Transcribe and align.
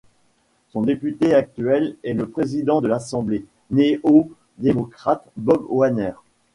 Son 0.69 0.81
député 0.81 1.35
actuel 1.35 1.95
est 2.03 2.13
le 2.15 2.27
président 2.27 2.81
de 2.81 2.87
l'Assemblée, 2.87 3.45
néo-démocrate 3.69 5.23
Bob 5.37 5.63
Wanner. 5.69 6.13